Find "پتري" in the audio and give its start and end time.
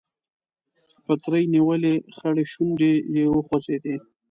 1.05-1.43